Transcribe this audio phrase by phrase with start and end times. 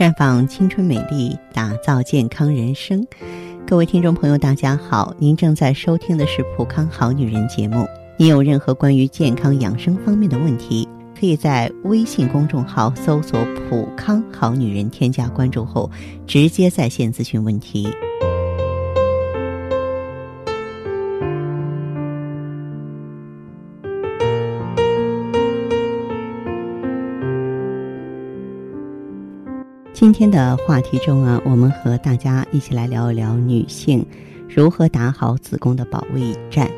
[0.00, 3.06] 绽放青春美丽，打造健康人生。
[3.66, 7.86] 各位听众朋友，大家好，您正在收听的是《普康好女人》节目。
[8.16, 15.90] 您有任何关于健康养生方面的问题，可以在微信公众号搜索“普康好女人”，添加关注后
[16.26, 17.86] 直接在线咨询问题。
[30.00, 34.02] 今天的话题中啊，我们和大家一起来聊一聊女性
[34.48, 36.70] 如何打好子宫的保卫战。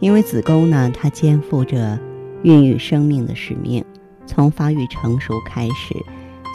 [0.00, 1.96] 因为子宫呢，它肩负着
[2.42, 3.84] 孕育生命的使命，
[4.26, 5.94] 从发育成熟开始，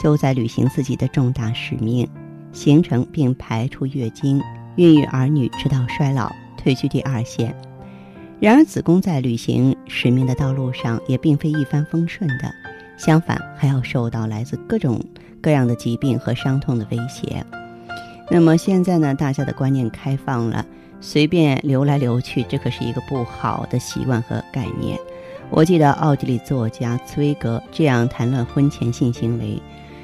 [0.03, 2.05] 就在履行自己的重大使命，
[2.51, 4.41] 形成并排出月经，
[4.75, 7.55] 孕育儿女，直到衰老，退居第二线。
[8.41, 12.53] 然而，子宫在履行使命的道路上也并非一帆风顺的，
[12.97, 14.99] 相反，还要受到来自各种。
[15.41, 17.45] 各样的疾病和伤痛的威胁。
[18.31, 19.15] 那么现在呢？
[19.15, 20.63] 大家的观念开放了，
[21.01, 24.99] 随便流来流去，这可是一个不好的习惯和概念。
[25.49, 29.59] 我记得奥地利作家茨威格这样谈论婚前性行为，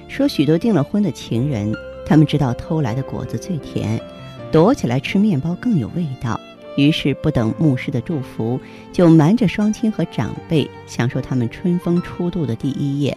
[0.07, 1.71] 说许多订了婚的情人，
[2.03, 4.01] 他们知道偷来的果子最甜，
[4.51, 6.39] 躲起来吃面包更有味道。
[6.77, 8.59] 于是不等牧师的祝福，
[8.91, 13.15] 就瞒着双亲和长辈，享受他们春风初度的第一夜。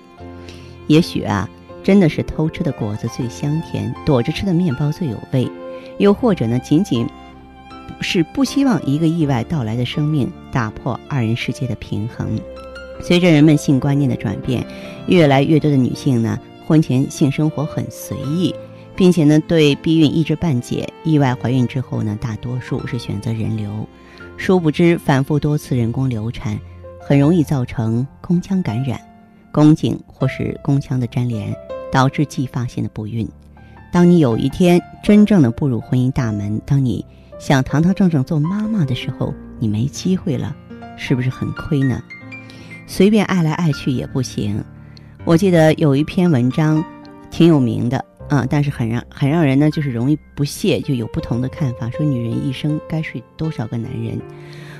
[0.87, 1.49] 也许啊。
[1.89, 5.51] 真的是偷吃的果子最香甜，躲着吃的面包最有味，
[5.97, 7.09] 又或者呢，仅仅
[8.03, 12.39] 是不希望一个意外到来的生命打破二人世界的平衡。
[13.01, 14.63] 随着人们性观念的转变，
[15.07, 18.55] 越来越多的女性呢，婚前性生活很随意，
[18.95, 20.87] 并且呢，对避孕一知半解。
[21.05, 23.89] 意外怀孕之后呢，大多数是选择人流，
[24.37, 26.61] 殊不知反复多次人工流产，
[27.01, 29.01] 很容易造成宫腔感染、
[29.51, 31.57] 宫颈或是宫腔的粘连。
[31.91, 33.29] 导致继发性的不孕。
[33.91, 37.05] 当你有一天真正的步入婚姻大门，当你
[37.39, 40.55] 想堂堂正正做妈妈的时候，你没机会了，
[40.97, 42.03] 是不是很亏呢？
[42.87, 44.63] 随便爱来爱去也不行。
[45.25, 46.85] 我记得有一篇文章
[47.31, 54.21] 挺有名的啊，但是很让很让人呢就是容易不屑，就有不同的看法，说女人一生该睡多少个男人。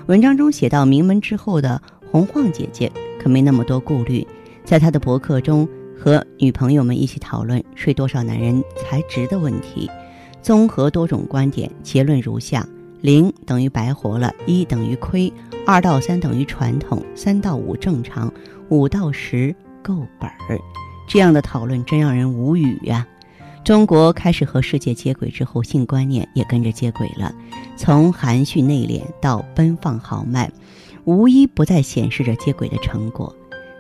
[0.07, 1.81] 文章中写到，名门之后的
[2.11, 4.27] 洪晃姐姐可没那么多顾虑，
[4.65, 5.67] 在她的博客中。
[5.99, 9.91] 和女朋友们一起讨论睡多少男人才值的问题，
[10.41, 12.67] 综合多种观点，结论如下：
[13.01, 15.33] 零等于白活了，一等于亏，
[15.67, 18.33] 二到三等于传统，三到五正常，
[18.69, 20.59] 五到十够本儿。
[21.09, 23.07] 这样的讨论真让人无语呀！
[23.65, 27.35] 中国开始和世界接轨之后，性观念也跟着接轨了，
[27.77, 30.51] 从含蓄内敛到奔放豪迈，
[31.05, 33.35] 无一不在显示着接轨的成果。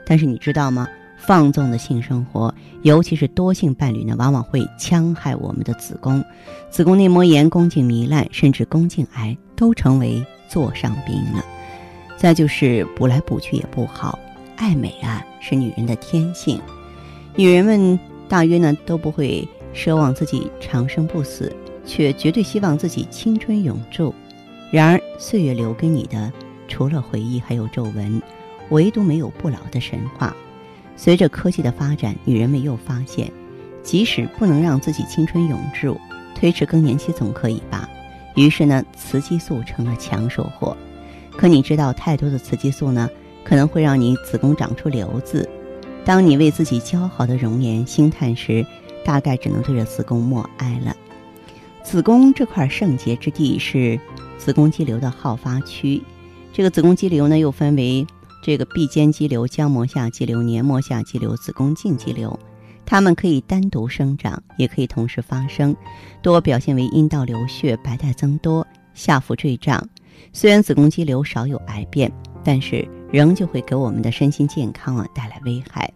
[0.04, 0.88] 但是你知道吗？
[1.18, 6.24] 放纵的性生活，尤其是多性伴侣呢，往往会戕害我们的子宫，
[6.70, 11.44] 子宫内膜炎、宫颈糜烂，甚至宫颈癌都成为座上宾了。
[12.16, 14.18] 再就是补来补去也不好，
[14.56, 16.60] 爱美啊是女人的天性，
[17.36, 17.98] 女人们
[18.28, 21.54] 大约呢都不会奢望自己长生不死，
[21.84, 24.14] 却绝对希望自己青春永驻。
[24.70, 26.32] 然而岁月留给你的，
[26.66, 28.20] 除了回忆还有皱纹，
[28.70, 30.34] 唯独没有不老的神话。
[30.98, 33.30] 随着科技的发展，女人们又发现，
[33.84, 35.96] 即使不能让自己青春永驻，
[36.34, 37.88] 推迟更年期总可以吧？
[38.34, 40.76] 于是呢，雌激素成了抢手货。
[41.36, 43.08] 可你知道，太多的雌激素呢，
[43.44, 45.48] 可能会让你子宫长出瘤子。
[46.04, 48.66] 当你为自己姣好的容颜兴叹时，
[49.04, 50.96] 大概只能对着子宫默哀了。
[51.84, 53.98] 子宫这块圣洁之地是
[54.36, 56.02] 子宫肌瘤的好发区。
[56.52, 58.04] 这个子宫肌瘤呢，又分为。
[58.42, 62.38] 这个壁间肌瘤、浆膜下肌瘤、黏膜下肌瘤、子宫颈肌瘤，
[62.86, 65.74] 它们可以单独生长，也可以同时发生，
[66.22, 69.86] 多表现为阴道流血、白带增多、下腹坠胀。
[70.32, 72.10] 虽然子宫肌瘤少有癌变，
[72.44, 75.92] 但是仍旧会给我们的身心健康啊带来危害。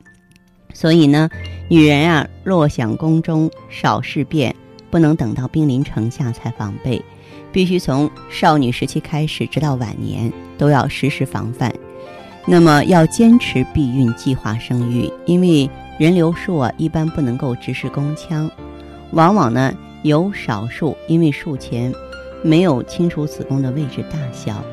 [0.74, 1.28] 所以呢，
[1.68, 4.54] 女人啊，若想宫中少事变，
[4.90, 7.02] 不能等到兵临城下才防备，
[7.52, 11.72] 必须从少女时期开始，直到晚年都要时时防范。
[12.46, 18.50] 那么要坚持避孕、计划生育，因为人流术啊一般不能够直视宫腔，
[19.12, 19.72] 往往呢
[20.02, 21.94] 有少数因为术前
[22.42, 24.64] 没有清楚子宫的位置大小，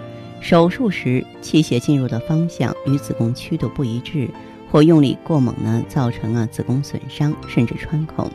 [0.41, 4.27] 手术时器械进入的方向与子宫曲度不一致，
[4.71, 8.29] 或用力过猛呢，造成了子宫损伤甚至穿孔。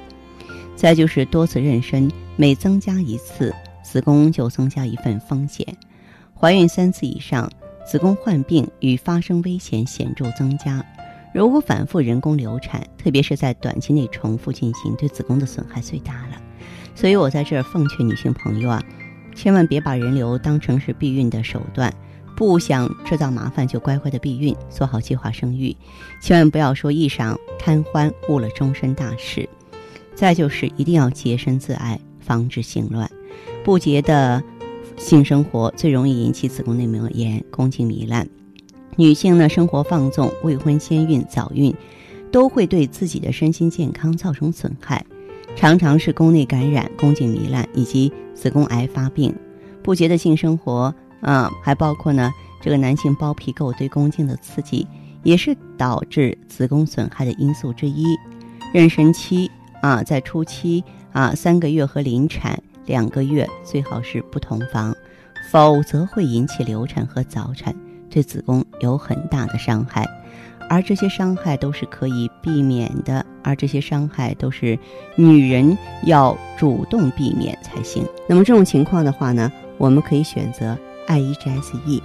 [0.76, 3.52] 再就是多次妊娠，每增加一次，
[3.82, 5.66] 子宫就增加一份风险，
[6.38, 7.50] 怀孕三次以上。
[7.86, 10.84] 子宫患病与发生危险显著增加。
[11.34, 16.40] 如果反复人工流产，特别是在短期内重复进行，对子宫的损害最大了。
[16.94, 18.82] 所以我在这儿奉劝女性朋友啊，
[19.34, 21.92] 千万别把人流当成是避孕的手段，
[22.36, 25.76] 不想制造麻烦就乖乖的避孕，做好计划生育。
[26.22, 29.48] 千万不要说一晌贪欢误了终身大事。
[30.14, 33.10] 再就是一定要洁身自爱，防止性乱。
[33.64, 34.40] 不洁的
[34.96, 38.28] 性生活最容易引起子宫内膜炎、宫颈糜烂。
[38.96, 41.74] 女性呢，生活放纵、未婚先孕、早孕，
[42.30, 45.04] 都会对自己的身心健康造成损害，
[45.56, 49.34] 常常是宫内感染、宫颈糜烂以及子宫癌发病。
[49.82, 52.30] 不洁的性生活啊，还包括呢，
[52.62, 54.86] 这个男性包皮垢对宫颈的刺激，
[55.22, 58.16] 也是导致子宫损害的因素之一。
[58.72, 59.50] 妊娠期
[59.82, 60.82] 啊，在初期
[61.12, 64.94] 啊，三个月和临产两个月最好是不同房，
[65.50, 67.74] 否则会引起流产和早产。
[68.10, 70.08] 对子宫有很大的伤害，
[70.68, 74.78] 而这些伤害都是可以避免的，而这些伤害都是
[75.16, 78.06] 女人要主动避免才行。
[78.28, 80.78] 那么这种情况的话呢，我们可以选择
[81.08, 82.00] I E G S E。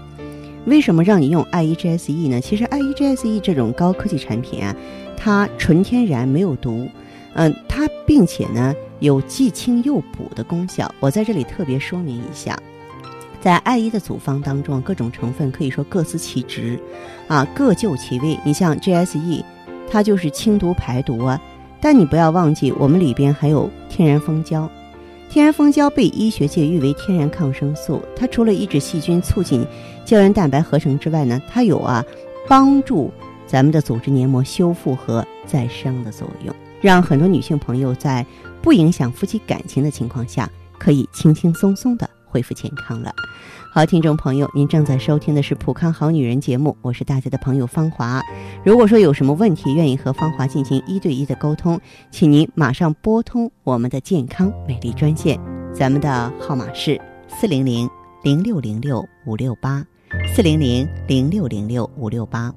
[0.65, 2.41] 为什么让你用 I E G S E 呢？
[2.41, 4.75] 其实 I E G S E 这种高科技产品啊，
[5.15, 6.89] 它纯天然，没有毒，
[7.35, 10.93] 嗯，它并且呢有既清又补的功效。
[10.99, 12.57] 我在这里特别说明一下。
[13.41, 16.77] 在艾依的组方当中，各种成分可以说各司其职，
[17.27, 18.37] 啊，各就其位。
[18.43, 19.43] 你像 GSE，
[19.89, 21.41] 它就是清毒排毒啊，
[21.79, 24.69] 但你不要忘记，我们里边还有天然蜂胶。
[25.29, 29.65] 天然蜂胶被医学界誉为天然抗生素，它除了抑制细菌、促进
[30.03, 32.03] 胶原蛋白合成之外呢，它有啊
[32.47, 33.09] 帮助
[33.47, 38.25] 咱们的组织黏膜修复和再生的作用，让很多女性朋友在
[38.61, 42.09] 不影响夫妻感情的情况下，可以轻轻松松的。
[42.31, 43.11] 恢复健康了，
[43.73, 48.21] 好，听众朋友，您正在收听的是《普康好女人》节目，我是大家的朋友芳华。
[48.63, 51.81] 如果说有什么问题，愿意和芳华进行一对一的沟通，
[52.11, 55.39] 请您马上拨通我们的健康美丽专线，
[55.73, 57.89] 咱们的号码是四零零
[58.21, 59.83] 零六零六五六八，
[60.35, 62.53] 四零零零六零六五六八。